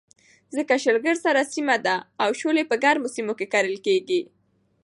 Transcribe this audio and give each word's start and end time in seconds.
ځکه 0.55 0.73
شلګر 0.83 1.15
سړه 1.25 1.43
سیمه 1.53 1.77
ده 1.85 1.95
او 2.23 2.29
شولې 2.39 2.63
په 2.69 2.75
ګرمو 2.83 3.13
سیمو 3.15 3.33
کې 3.39 3.45
کرلې 3.53 3.79
کېږي. 3.87 4.21